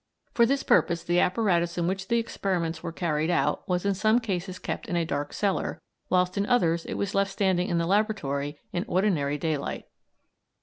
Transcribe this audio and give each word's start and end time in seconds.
For 0.33 0.47
this 0.47 0.63
purpose 0.63 1.03
the 1.03 1.19
apparatus 1.19 1.77
in 1.77 1.85
which 1.85 2.07
the 2.07 2.17
experiments 2.17 2.81
were 2.81 2.91
carried 2.91 3.29
out 3.29 3.61
was 3.69 3.85
in 3.85 3.93
some 3.93 4.17
cases 4.17 4.57
kept 4.57 4.87
in 4.87 4.95
a 4.95 5.05
dark 5.05 5.31
cellar, 5.31 5.79
whilst 6.09 6.39
in 6.39 6.47
others 6.47 6.85
it 6.85 6.95
was 6.95 7.13
left 7.13 7.29
standing 7.29 7.67
in 7.69 7.77
the 7.77 7.85
laboratory 7.85 8.57
in 8.73 8.83
ordinary 8.87 9.37
daylight. 9.37 9.85